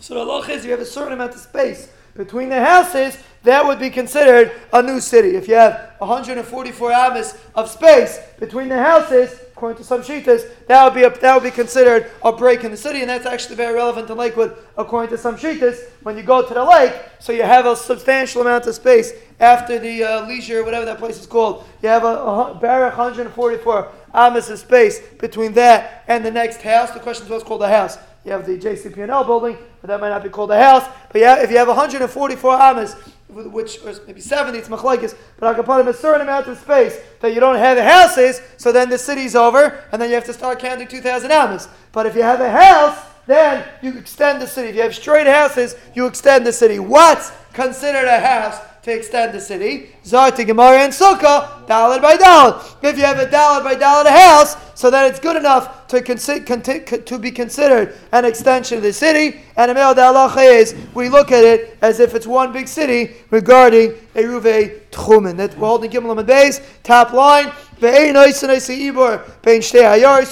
[0.00, 3.64] So the halacha is you have a certain amount of space between the houses that
[3.64, 5.36] would be considered a new city.
[5.36, 10.84] If you have 144 amas of space between the houses, according to some shitas, that
[10.84, 13.56] would be a, that would be considered a break in the city, and that's actually
[13.56, 15.88] very relevant in Lakewood, according to some shitas.
[16.02, 19.78] When you go to the lake, so you have a substantial amount of space after
[19.78, 21.64] the uh, leisure, whatever that place is called.
[21.82, 26.92] You have a, a barak 144 amas of space between that and the next house.
[26.92, 27.98] The question is what's called a house.
[28.24, 30.88] You have the JCP&L building, but that might not be called a house.
[31.10, 32.94] But yeah, if you have 144 amas
[33.32, 36.58] which or maybe 70, it's machlekes, but I can put in a certain amount of
[36.58, 40.14] space that you don't have the houses, so then the city's over, and then you
[40.14, 41.68] have to start counting 2,000 amas.
[41.92, 44.68] But if you have a house, then you extend the city.
[44.68, 46.78] If you have straight houses, you extend the city.
[46.78, 48.58] What's considered a house?
[48.82, 49.90] To extend the city.
[50.04, 52.76] Zarti Gemara and Sukkah, dalad by dalad.
[52.82, 56.44] If you have a dalad by dalad house, so that it's good enough to, consi-
[56.44, 59.40] conti- to be considered an extension of the city.
[59.56, 63.92] And the halacha is we look at it as if it's one big city regarding
[64.14, 65.36] Eruve Tchumen.
[65.36, 67.52] That we're holding Gimel and base, top line.
[67.82, 68.12] You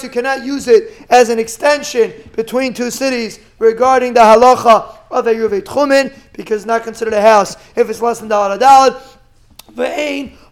[0.09, 5.61] cannot use it as an extension between two cities regarding the halacha of a Eruve
[5.61, 7.57] Tchumen because it's not considered a house.
[7.75, 8.29] If it's less than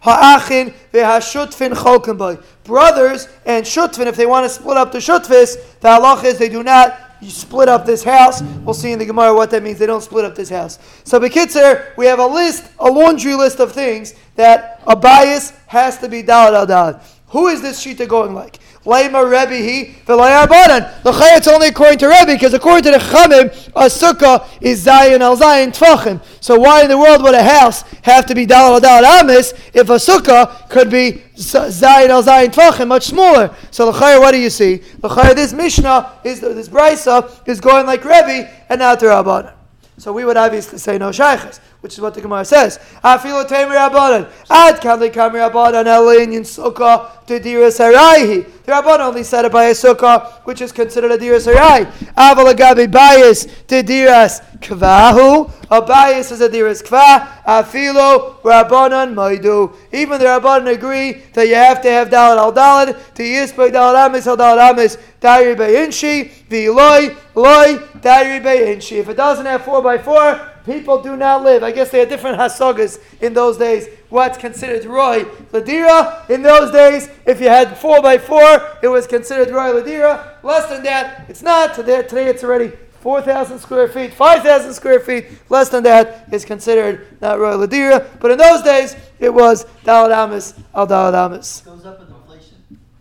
[0.02, 2.18] ha'achin ve'hashutfin cholken
[2.64, 6.50] Brothers and shutfin, if they want to split up the shutfis, the halach is they
[6.50, 8.42] do not you split up this house.
[8.64, 9.78] We'll see in the Gemara what that means.
[9.78, 10.78] They don't split up this house.
[11.04, 15.98] So Bekitzer, we have a list, a laundry list of things that a bias has
[15.98, 17.00] to be dalad al.
[17.28, 18.59] Who is this shita going like?
[18.84, 21.02] Lema Rebbe he v'layarbanan.
[21.02, 25.20] The it's only according to Rebbe because according to the Chamim, a sukkah is Zayin
[25.20, 26.22] al Zayin Tfachim.
[26.40, 29.90] So why in the world would a house have to be Dalal Dalal Amis if
[29.90, 33.54] a sukkah could be Zayin al Zayin Tfachim, much smaller?
[33.70, 34.76] So the L'chayr, what do you see?
[34.76, 39.59] The L'chayr, this Mishnah is this Brisa is going like Rebbe and not the Rabbanan.
[40.00, 42.78] So we would obviously say no shaykhs, which is what the Gemara says.
[43.04, 44.32] Afilo temer rabbanan.
[44.48, 48.50] Ad kadli kamer rabbanan elin yin sukkah to diras haraihi.
[48.64, 51.84] The rabbanan only said it by a sukkah, which is considered a diras harai.
[52.14, 55.50] Aval agabi bias to diras kvahu.
[55.70, 57.26] A bias is a diras kva.
[57.44, 59.74] Afilo rabbanan maidu.
[59.92, 64.06] Even the rabbanan agree that you have to have dalad al dalad to yispay dalad
[64.06, 64.98] amis al dalad amis.
[65.20, 68.98] Dari beinshi v'loi loi dari beinshi.
[68.98, 71.62] If it doesn't have four by four, people do not live.
[71.62, 73.88] I guess they had different hasagas in those days.
[74.08, 77.08] What's considered roy ladira in those days?
[77.26, 80.42] If you had four by four, it was considered roy ladira.
[80.42, 81.74] Less than that, it's not.
[81.74, 87.06] Today, today it's already 4,000 square feet, 5,000 square feet, less than that is considered
[87.20, 88.06] not royal ladira.
[88.20, 91.62] But in those days, it was dalad amis al dalad amis.
[91.62, 92.56] Goes up in inflation.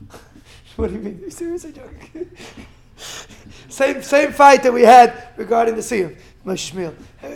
[0.78, 1.20] what do you mean?
[1.20, 1.74] Are you seriously
[2.14, 2.32] joking?
[3.68, 6.16] same, same fight that we had regarding the siyum.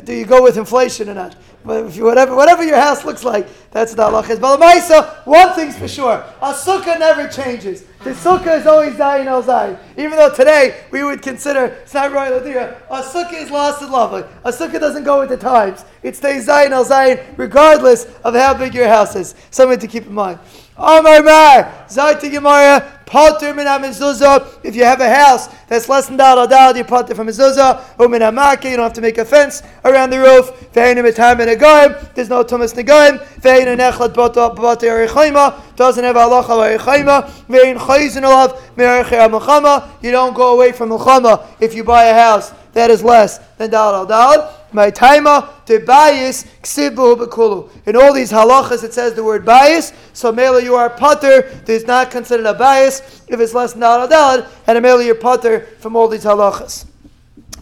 [0.05, 1.35] Do you go with inflation or not?
[1.65, 4.39] But you, whatever, whatever your house looks like, that's the halachas.
[4.39, 7.83] But Lamaisa, one thing's for sure: a sukkah never changes.
[8.03, 9.79] The sukkah is always zayin al zayin.
[9.97, 13.91] Even though today we would consider it's not royal adira, a sukkah is lost and
[13.91, 14.23] lovely.
[14.43, 15.85] A sukkah doesn't go with the times.
[16.01, 19.33] It stays zayin al zayin regardless of how big your house is.
[19.49, 20.39] Something to keep in mind.
[20.75, 24.59] Amar Mar, Zaita Gemara, Potter min mezuzah.
[24.63, 27.99] If you have a house that's less than dal Al dal, you potter from mezuzah.
[27.99, 30.49] Or min hamaka, you don't have to make a fence around the roof.
[30.73, 33.19] Ve'in mitam a There's no tumas negaim.
[33.39, 35.75] Ve'in nechlat bata erichayma.
[35.75, 37.29] Doesn't have halacha erichayma.
[37.47, 39.87] Ve'in chayzin alav me'erichei amachama.
[40.01, 43.69] You don't go away from machama if you buy a house that is less than
[43.69, 44.62] dal Al dal.
[44.73, 47.69] My taima to bias ksibu bekulu.
[47.85, 49.93] In all these halachas, it says the word bias.
[50.13, 51.43] So mele you are putter.
[51.65, 55.61] There's not considered a bias if it's less than dalad, and a mele you're putter
[55.79, 56.87] from all these halachas.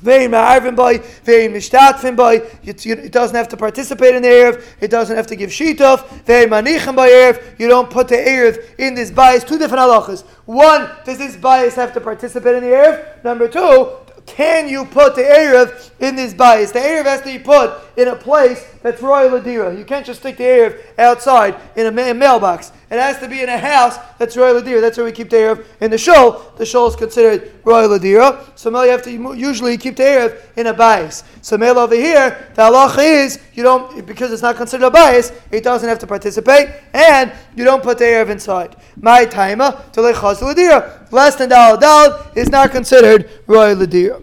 [0.02, 2.42] Vein ma'arvin by, vein mishtatfin by.
[2.64, 4.66] It doesn't have to participate in the erev.
[4.80, 6.08] It doesn't have to give shitov.
[6.24, 7.60] Vein manichin by erev.
[7.60, 9.44] You don't put the erev in this bias.
[9.44, 10.24] Two different halachas.
[10.46, 13.24] One, does this bias have to participate in the erev?
[13.24, 13.92] Number two,
[14.26, 16.72] can you put the Erev in this bias?
[16.72, 19.78] The Erev has to be put in a place that's royal Adira.
[19.78, 22.72] You can't just stick the Erev outside in a, mailbox.
[22.92, 24.82] It has to be in a house that's royal Adira.
[24.82, 26.52] That's where we keep the Erev in the shul.
[26.58, 28.46] The shul is considered royal Adira.
[28.60, 31.24] So now you have to usually keep the Erev in a bias.
[31.42, 35.32] So mail over here, the halacha is you don't because it's not considered a bias,
[35.52, 38.76] it doesn't have to participate, and you don't put the inside.
[38.98, 41.10] My timer to Adira.
[41.14, 44.22] Less than dal dal is not considered royal Adira.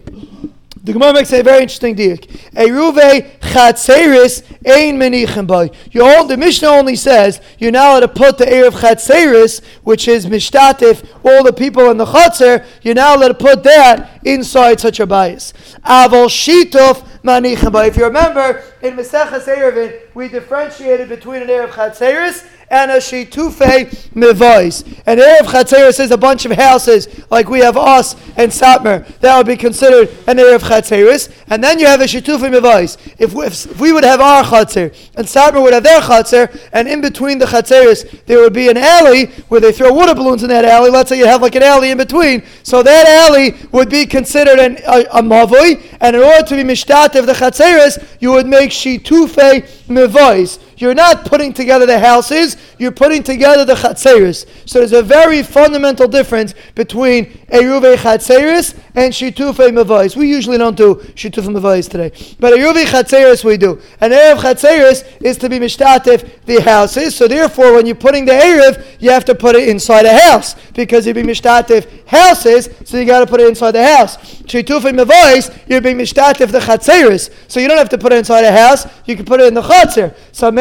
[0.89, 2.25] The Gemara makes a very interesting diak.
[2.53, 5.69] Eruve chatzeris ein menichem by.
[5.91, 10.07] You all, the Mishnah only says you're now allowed to put the erev chatzeris, which
[10.07, 12.65] is mishtatif, all the people in the chatzer.
[12.81, 15.53] You're now allowed to put that inside such a bias.
[15.85, 17.85] Avol shitov manichem by.
[17.85, 24.09] If you remember in Maseches Erevin, we differentiated between an erev chatzeris and a shitufe
[24.13, 24.83] mevais.
[25.05, 29.07] And Erev Chatzeris is a bunch of houses like we have us and Satmar.
[29.19, 31.33] That would be considered an Erev Chatzeris.
[31.47, 32.97] And then you have a shitufe mevais.
[33.17, 37.01] If, if, we would have our Chatzer and Satmar would have their Chatzer, and in
[37.01, 40.65] between the Chatzeris there would be an alley where they throw water balloons in that
[40.65, 40.89] alley.
[40.89, 42.43] Let's say you have like an alley in between.
[42.63, 46.63] So that alley would be considered an, a, a mavoi, and in order to be
[46.63, 50.59] mishtat of the Chatzeris, you would make shitufe mevais.
[50.79, 54.45] You're not putting together the houses, you're putting together the chatzeris.
[54.65, 60.15] So there's a very fundamental difference between Eruve chatzeris and Shitufe Mavais.
[60.15, 62.11] We usually don't do Shitufe Mavais today.
[62.39, 63.81] But Eruve chatzeris we do.
[63.99, 67.13] And Erev chatzeris is to be Mishtatif the houses.
[67.13, 70.55] So therefore, when you're putting the Erev, you have to put it inside a house.
[70.73, 74.15] Because you'd be Mishtatif houses, so you got to put it inside the house.
[74.17, 77.29] Shitufe Mavais, you're being Mishtatif the chatzeris.
[77.49, 79.53] So you don't have to put it inside a house, you can put it in
[79.53, 80.15] the chatzer.
[80.31, 80.51] So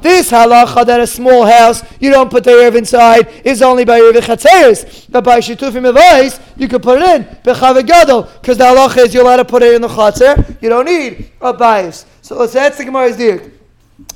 [0.00, 3.98] This halacha that a small house, you don't put the Erev inside, is only by
[3.98, 5.06] Erev Chatzeris.
[5.10, 9.14] But by Shetufim Evais, you can put it in, Bechav Gadol, because the halacha is
[9.14, 12.06] you're allowed to put it in the Chatzer, you don't need a bias.
[12.22, 13.50] So that's the Gemara's dirk.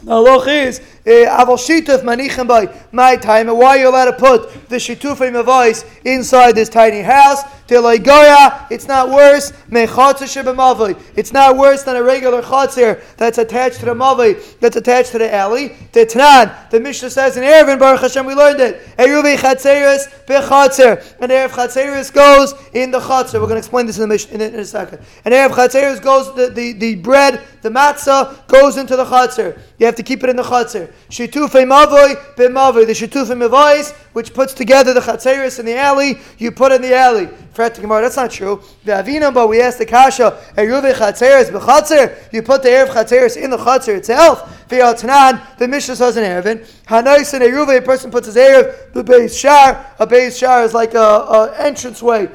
[0.02, 3.48] The halacha is Eh, aval shituf manichem by my time.
[3.48, 7.42] And why are you allowed to put the shitufim avais inside this tiny house?
[7.80, 9.52] Goya, it's not worse.
[9.70, 15.18] It's not worse than a regular chatzir that's attached to the mavi, that's attached to
[15.18, 15.70] the alley.
[15.92, 18.82] Tnan, the Mishnah says in Erevin Baruch Hashem, we learned it.
[18.98, 21.02] Eruvi chatzeris bechatzer.
[21.20, 23.34] And Erev chatzeris goes in the chatzir.
[23.34, 25.00] We're going to explain this in, the in, in a second.
[25.24, 29.58] And Erev chatzeris goes the, the, the bread, the matzah goes into the chatzir.
[29.78, 30.91] You have to keep it in the chatzir.
[31.10, 32.86] Shitufei mavoi b'mavoi.
[32.86, 36.94] The shitufei mavais, which puts together the chatzeris in the alley, you put in the
[36.94, 37.28] alley.
[37.52, 38.62] Fret That's not true.
[38.84, 42.32] The avina, but we asked the kasha, eruve chatzeris b'chatzer.
[42.32, 44.68] You put the erev chatzeris in the chatzir itself.
[44.68, 49.04] V'yatnan, the Mishnah says in Erevin, hanais and eruve, a person puts his erev, the
[49.04, 49.84] base shar.
[49.98, 52.28] A base shar is like a, a entrance way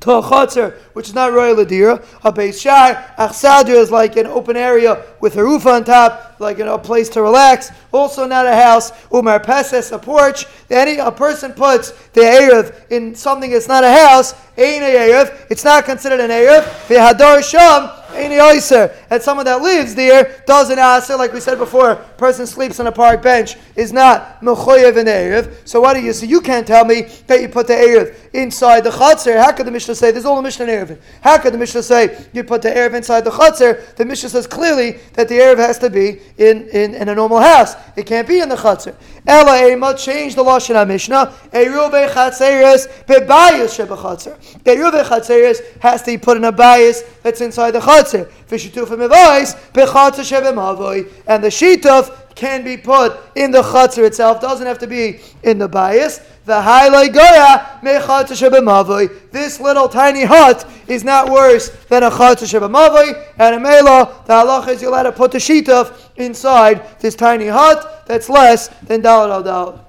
[0.00, 2.04] to a chotzer, which is not royal ladira.
[2.24, 6.58] A beis shar, achsadra is like an open area with a roof on top, like
[6.58, 7.70] a place to relax.
[7.92, 8.92] Also not a house.
[9.12, 10.46] Umar peses, a porch.
[10.70, 15.46] Any a person puts the erev in something that's not a house, ain't a erev.
[15.50, 16.88] It's not considered an erev.
[16.88, 18.94] The hadar sham any oiser.
[19.10, 22.86] And someone that lives there does an aser, like we said before, person sleeps on
[22.86, 25.66] a park bench, is not mechoyev and erev.
[25.66, 26.26] So what do you say?
[26.26, 29.36] You can't tell me that you put the erev inside the chutzner.
[29.36, 31.00] How could the Mishnah say, there's all the Mishnah and erev.
[31.20, 33.94] How could the Mishnah say you put the erev inside the chutzner?
[33.96, 37.40] The Mishnah says clearly that the erev has to be in, in, in a normal
[37.40, 37.74] house.
[37.96, 38.94] It can't be in the chutzner.
[39.26, 41.34] Ella Ema changed the Lashon Mishnah.
[41.52, 44.36] Erube chatzeres bebayis shebachatzer.
[44.62, 48.30] The chatzeres has to be put in a bias that's inside the chutzner.
[48.48, 51.10] V'shituf mevais bechatzer shebemavoi.
[51.26, 54.40] And the shituf can be put in the chutzner itself.
[54.40, 56.20] Doesn't have to be in the bias.
[56.44, 63.32] The highlight goya mechatzer This little tiny hut is not worse than a chatzer shebemavoi.
[63.38, 67.48] And a mela, the halacha is you're allowed to put the shituf inside this tiny
[67.48, 69.85] hut that's less than Dalad al Dalad.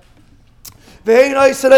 [1.08, 1.70] We said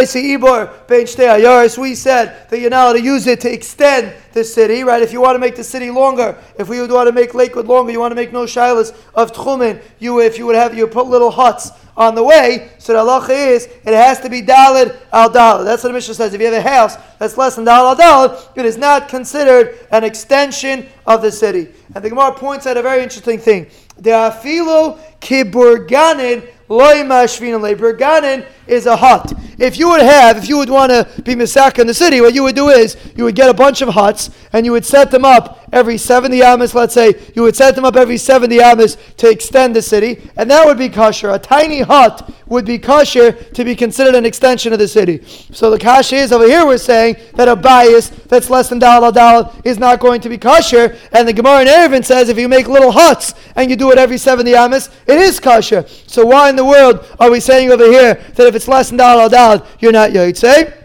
[2.49, 5.03] that you're allowed to use it to extend the city, right?
[5.03, 7.67] If you want to make the city longer, if we would want to make Lakewood
[7.67, 9.83] longer, you want to make no shilas of tchumen.
[9.99, 12.71] You, if you would have, you put little huts on the way.
[12.79, 15.65] So the halacha is it has to be dalid al dalid.
[15.65, 16.33] That's what the Mishnah says.
[16.33, 19.77] If you have a house that's less than dalid al dalid, it is not considered
[19.91, 21.67] an extension of the city.
[21.93, 23.67] And the Gemara points out a very interesting thing.
[23.97, 29.33] The afilu kiburganin loy mashvin Burganin is a hut.
[29.59, 32.33] If you would have, if you would want to be Misaka in the city, what
[32.33, 35.11] you would do is you would get a bunch of huts and you would set
[35.11, 38.97] them up every 70 amas, let's say, you would set them up every 70 amas
[39.17, 41.29] to extend the city, and that would be kosher.
[41.29, 45.23] A tiny hut would be kosher to be considered an extension of the city.
[45.51, 49.11] So the kasha is over here we're saying that a bias that's less than dal
[49.11, 52.47] dal is not going to be kosher, and the Gemara in Erevin says if you
[52.47, 55.85] make little huts and you do it every 70 amas, it is kosher.
[56.07, 58.97] So why in the world are we saying over here that if it's less than
[58.97, 59.19] dal
[59.57, 60.79] dal, you're not yotzei?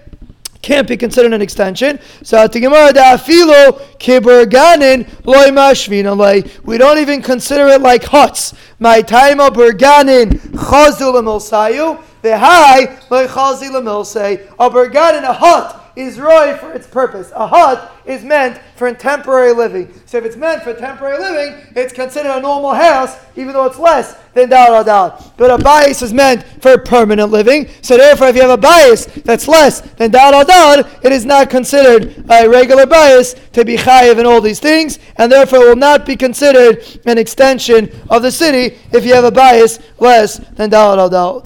[0.65, 2.01] can't be considered an extension.
[2.23, 8.55] So da'afilo kiburganin loy mashvin We don't even consider it like huts.
[8.79, 12.03] My time burganin chazul emilsayu.
[12.23, 14.51] The high loy chazil emilsay.
[14.59, 17.33] A burganin, a hut is roy for its purpose.
[17.35, 19.93] A hut is meant for temporary living.
[20.07, 23.79] So if it's meant for temporary living, it's considered a normal house, even though it's
[23.79, 25.33] less than dal dal.
[25.37, 27.69] But a bias is meant for permanent living.
[27.83, 31.51] So therefore, if you have a bias that's less than dal dal, it is not
[31.51, 36.05] considered a regular bias to be chayiv in all these things, and therefore will not
[36.05, 41.09] be considered an extension of the city if you have a bias less than dal
[41.09, 41.45] dal.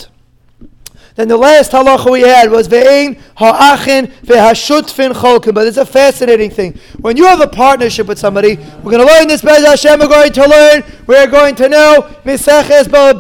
[1.19, 5.53] Then the last halacha we had was ve'ein ha'achin ve'hashutfin cholkim.
[5.53, 6.79] But it's a fascinating thing.
[7.01, 8.55] When you have a partnership with somebody,
[8.85, 9.43] we're going to learn this.
[9.43, 10.85] Bez Hashem, we're going to learn.
[11.09, 13.17] We're going to know Miseches Baba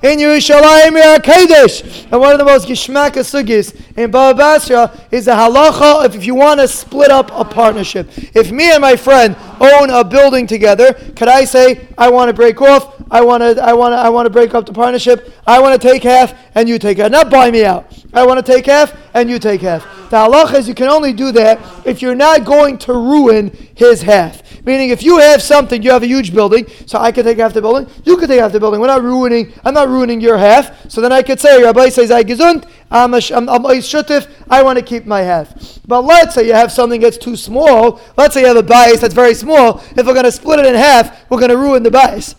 [0.00, 2.04] in Yerushalayim Kodesh.
[2.12, 6.60] And one of the most gishmaka sugis in Basra is the halacha if you want
[6.60, 8.08] to split up a partnership.
[8.36, 12.32] If me and my friend own a building together, could I say I want to
[12.32, 13.02] break off?
[13.10, 15.32] I want to, I want to, I want to break up the partnership.
[15.46, 17.10] I want to take half and you take half.
[17.10, 17.92] Not buy me out.
[18.12, 19.84] I want to take half and you take half.
[20.10, 24.02] The halacha is you can only do that if you're not going to ruin his
[24.02, 24.42] half.
[24.64, 27.54] Meaning, if you have something, you have a huge building, so I can take half
[27.54, 28.80] the building, you can take half the building.
[28.80, 30.90] We're not ruining, I'm not ruining your half.
[30.90, 33.46] So then I could say, Rabbi says, I gesund, I'm a, I'm,
[33.80, 35.80] shutif, I want to keep my half.
[35.86, 38.00] But let's say you have something that's too small.
[38.16, 39.82] Let's say you have a bias that's very small.
[39.96, 42.34] If we're going to split it in half, we're going to ruin the bias.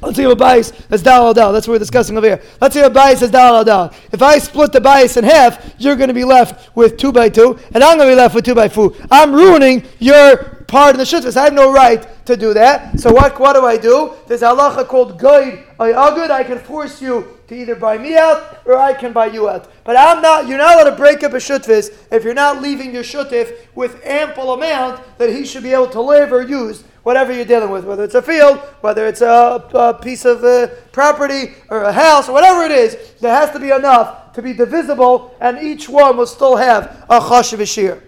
[0.00, 1.52] Let's say a bias that's dal al dal.
[1.52, 2.42] That's what we're discussing over here.
[2.60, 3.94] Let's say a bias is dal al dal.
[4.12, 7.28] If I split the bias in half, you're going to be left with two by
[7.28, 8.92] two, and I'm going to be left with two by four.
[9.10, 11.36] I'm ruining your part in the shutfas.
[11.36, 12.98] I have no right to do that.
[12.98, 14.14] So what, what do I do?
[14.26, 16.30] There's a halacha called guide oh, agud.
[16.30, 19.48] Oh, I can force you to either buy me out or I can buy you
[19.48, 19.70] out.
[19.84, 20.48] But I'm not.
[20.48, 24.00] You're not allowed to break up a shutfis if you're not leaving your shutif with
[24.04, 27.84] ample amount that he should be able to live or use whatever you're dealing with,
[27.84, 32.28] whether it's a field, whether it's a, a piece of uh, property or a house
[32.28, 36.16] or whatever it is, there has to be enough to be divisible, and each one
[36.16, 38.02] will still have a chashiv.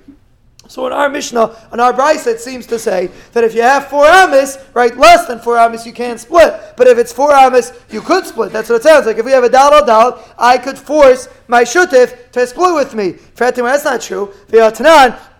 [0.69, 3.89] So in our Mishnah, in our Brisa, it seems to say that if you have
[3.89, 6.59] four amis, right, less than four amis, you can't split.
[6.79, 8.53] But if it's four amis, you could split.
[8.53, 9.19] That's what it sounds like.
[9.19, 12.95] If we have a dal al dal, I could force my shutif to split with
[12.95, 13.17] me.
[13.37, 14.33] That's not true.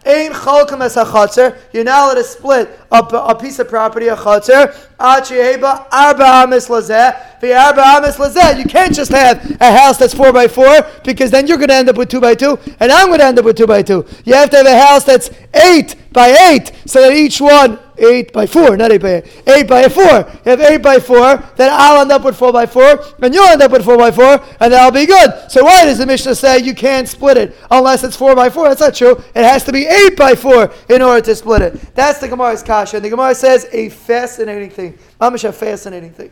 [0.05, 4.75] Ein chalkam es a You're not allowed to split a, piece of property, a chatzer.
[4.99, 7.41] Achiheba arba amis lazeh.
[7.41, 8.59] The arba amis lazeh.
[8.59, 11.75] You can't just have a house that's four by four because then you're going to
[11.75, 13.83] end up with two by two, and I'm going to end up with two by
[13.83, 14.05] two.
[14.25, 18.33] You have to have a house that's eight by eight, so that each one eight
[18.33, 20.03] by four, not eight by eight, eight by four.
[20.45, 23.47] You have eight by four, then I'll end up with four by four, and you'll
[23.47, 25.51] end up with four by four, and that'll be good.
[25.51, 28.69] So why does the Mishnah say you can't split it unless it's four by four?
[28.69, 29.23] That's not true.
[29.35, 31.95] It has to be eight by four in order to split it.
[31.95, 32.97] That's the Gemara's kasha.
[32.97, 34.99] And the Gemara says a fascinating thing.
[35.21, 36.31] Mamish, a fascinating thing.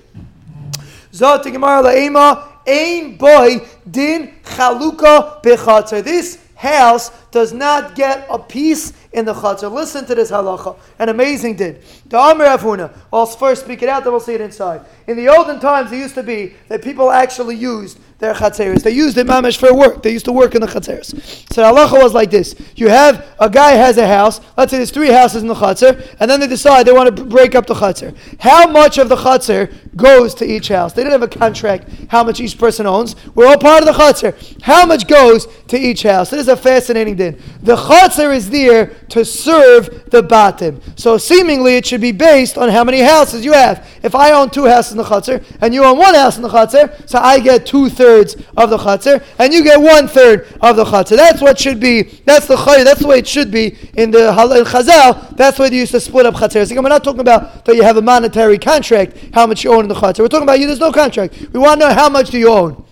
[1.13, 6.05] Zot Gemara la'ema ein boy din chaluka bechatzer.
[6.05, 9.71] This house does not get a piece in the chutzah.
[9.71, 10.77] Listen to this halacha.
[10.99, 11.83] An amazing did.
[12.13, 14.83] I'll first speak it out, then we'll see it inside.
[15.07, 18.83] In the olden times, it used to be that people actually used their chatzeres.
[18.83, 20.03] They used it mamish for work.
[20.03, 21.15] They used to work in the chatzeres.
[21.53, 24.41] So halacha was like this: you have a guy has a house.
[24.57, 27.25] Let's say there's three houses in the chatzer, and then they decide they want to
[27.25, 28.15] break up the chatzer.
[28.39, 30.93] How much of the chatzer goes to each house?
[30.93, 33.17] They didn't have a contract how much each person owns.
[33.35, 34.63] We're all part of the chatzer.
[34.63, 36.31] How much goes to each house?
[36.31, 37.41] This is a fascinating din.
[37.63, 40.81] The chatzer is there to serve the batim.
[40.99, 43.87] So seemingly it should be based on how many houses you have.
[44.03, 46.49] If I own two houses in the chatzer and you own one house in the
[46.49, 50.77] chatzer, so I get two thirds of the chatzir, and you get one third of
[50.77, 51.17] the chatzir.
[51.17, 52.03] That's what should be.
[52.25, 52.85] That's the chay.
[52.85, 55.37] That's the way it should be in the in Chazal.
[55.37, 56.37] That's the way they used to split up.
[56.37, 59.83] So we're not talking about that you have a monetary contract, how much you own
[59.85, 60.21] in the chatzir.
[60.21, 60.67] We're talking about you.
[60.67, 61.35] There's no contract.
[61.53, 62.85] We want to know how much do you own.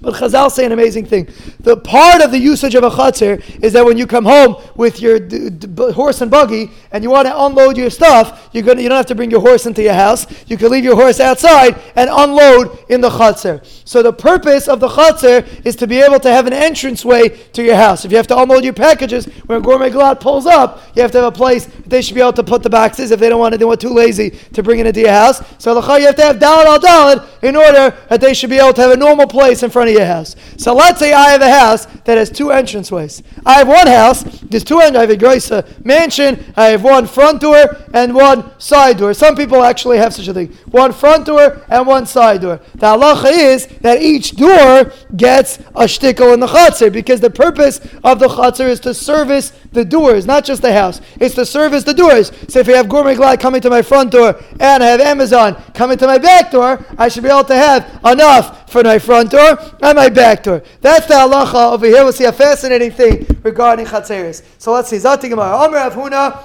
[0.00, 1.28] But Chazal say an amazing thing.
[1.60, 4.98] The part of the usage of a chatzir is that when you come home with
[5.00, 8.80] your d- d- horse and buggy and you want to unload your stuff, you're gonna,
[8.80, 10.26] you don't have to bring your horse into your house.
[10.48, 13.62] You can leave your horse outside and unload in the chatzir.
[13.86, 17.62] So the purpose of the chatzir is to be able to have an entranceway to
[17.62, 18.06] your house.
[18.06, 21.18] If you have to unload your packages when Gourmet Glatt pulls up, you have to
[21.18, 23.52] have a place they should be able to put the boxes if they don't want
[23.52, 25.42] to, they want too lazy to bring it into your house.
[25.58, 28.72] So you have to have dalad al dalad in order that they should be able
[28.72, 30.36] to have a normal place in front of your house.
[30.56, 33.22] So let's say I have a house that has two entranceways.
[33.46, 37.06] I have one house, there's two I have a grace uh, mansion, I have one
[37.06, 39.14] front door and one side door.
[39.14, 40.48] Some people actually have such a thing.
[40.70, 42.60] One front door and one side door.
[42.74, 47.80] The halacha is that each door gets a shtickle in the chatzir because the purpose
[48.04, 51.00] of the chatzir is to service the doors, not just the house.
[51.20, 52.32] It's to service the doors.
[52.48, 55.54] So if you have Gourmet Glatt coming to my front door and I have Amazon
[55.74, 59.30] coming to my back door, I should be able to have enough for my front
[59.30, 60.62] door and my back door.
[60.80, 62.04] That's the halacha over here.
[62.04, 64.42] We'll see a fascinating thing regarding chatzeres.
[64.58, 64.96] So let's see.
[64.96, 65.56] Zati Gemara.
[65.56, 66.42] Amr Avhuna.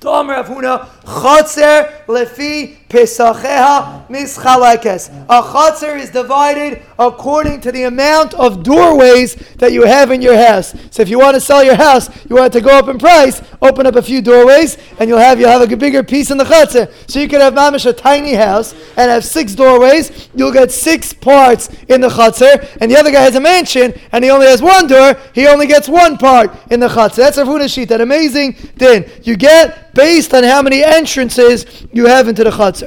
[0.00, 0.88] Tomer Avhuna.
[1.04, 5.08] Chatzer lefi Pesacheha mischalekes.
[5.28, 10.36] A chatzar is divided according to the amount of doorways that you have in your
[10.36, 10.74] house.
[10.90, 12.98] So if you want to sell your house, you want it to go up in
[12.98, 16.36] price, open up a few doorways, and you'll have you'll have a bigger piece in
[16.36, 16.92] the chatzar.
[17.08, 20.28] So you could have mamish a tiny house and have six doorways.
[20.34, 24.24] You'll get six parts in the chatzar, and the other guy has a mansion and
[24.24, 25.16] he only has one door.
[25.32, 27.16] He only gets one part in the chatzar.
[27.16, 32.26] That's a Sheet, that amazing thing you get based on how many entrances you have
[32.26, 32.79] into the chatzar.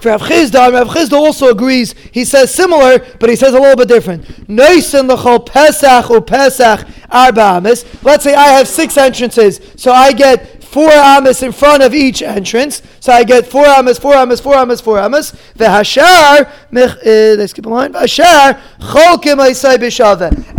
[0.00, 1.94] For Rav Chisda, Rav Chisda also agrees.
[2.12, 4.24] He says similar, but he says a little bit different.
[4.48, 7.84] Noisin l'chol Pesach u Pesach arba amis.
[8.02, 12.20] Let's say I have six entrances, so I get four amas in front of each
[12.22, 12.82] entrance.
[12.98, 15.30] So I get four amas, four amas, four amas, four amas.
[15.54, 17.92] The hashar, uh, let's keep in line.
[17.92, 19.38] Hashar cholkim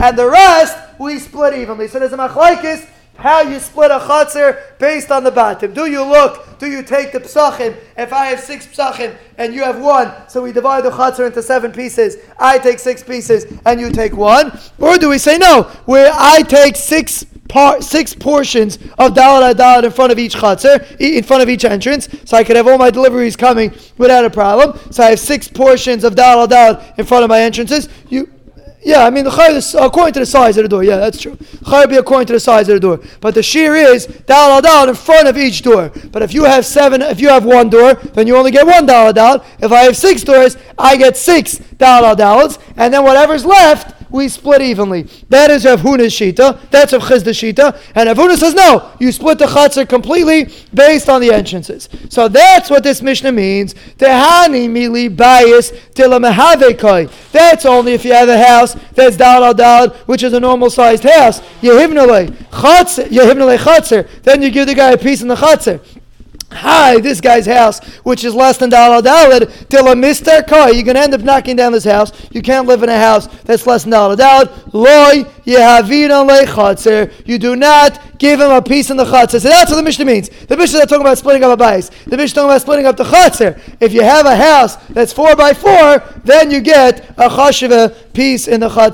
[0.02, 1.88] and the rest we split evenly.
[1.88, 5.74] So there's a machlokes how you split a chatzir based on the batim.
[5.74, 7.76] Do you look, do you take the psachim?
[7.98, 11.42] If I have six psachim and you have one, so we divide the chatzir into
[11.42, 14.58] seven pieces, I take six pieces and you take one?
[14.80, 19.84] Or do we say no, where I take six Part, six portions of dalad dalad
[19.84, 22.80] in front of each chatzir, in front of each entrance, so I could have all
[22.80, 24.80] my deliveries coming without a problem.
[24.92, 27.88] So I have six portions of dalad dalad in front of my entrances.
[28.10, 28.32] You
[28.86, 30.84] Yeah, I mean, the is according to the size of the door.
[30.84, 31.36] Yeah, that's true.
[31.90, 33.00] Be according to the size of the door.
[33.20, 35.92] But the shear is dal dal in front of each door.
[36.12, 38.86] But if you have seven, if you have one door, then you only get one
[38.86, 39.44] dal dal.
[39.60, 44.30] If I have six doors, I get six dal dals, and then whatever's left we
[44.30, 45.04] split evenly.
[45.30, 46.70] That is Rav Huna's Shita.
[46.70, 47.78] That's Rav Chisda's Shita.
[47.96, 51.90] And Rav Huna says, no, you split the Chatzar completely based on the entrances.
[52.10, 53.74] So that's what this Mishnah means.
[53.98, 57.32] Tehani mili bias tilamahavekoi.
[57.32, 61.04] That's only if you have a house that's dal dal, which is a normal sized
[61.04, 61.42] house.
[61.62, 64.08] Yehivnale Chatzar, Yehivnale Chatzar.
[64.24, 65.82] Then you give the guy a piece in the Chatzar
[66.56, 70.84] hi, this guy's house, which is less than dollar dalad, till a mister car, you're
[70.84, 72.12] going to end up knocking down this house.
[72.32, 74.74] You can't live in a house that's less than dollar dalad.
[74.74, 77.12] Loy yehavina lechatzer.
[77.26, 79.42] You do not give him a piece in the chatzir.
[79.42, 80.30] So that's what the Mishnah means.
[80.30, 81.92] The Mishnah is talking about splitting up a bais.
[82.06, 83.60] The Mishnah is talking about splitting up the chatzir.
[83.80, 88.48] If you have a house that's four by four, then you get a chashiva piece
[88.48, 88.76] in the chatzir.